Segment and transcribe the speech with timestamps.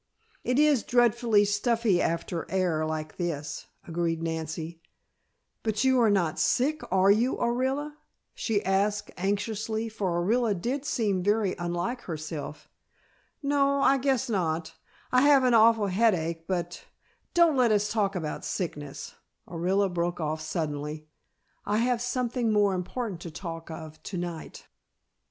[0.43, 4.81] "It is dreadfully stuffy after air like this," agreed Nancy.
[5.61, 7.97] "But you are not sick, are you, Orilla?"
[8.33, 12.67] she asked anxiously, for Orilla did seem very unlike herself.
[13.43, 14.73] "No, I guess not.
[15.11, 16.83] I have an awful headache but
[17.35, 19.13] don't let us talk about sickness,"
[19.47, 21.05] Orilla broke off suddenly.
[21.63, 24.65] "I have something more important to talk of to night."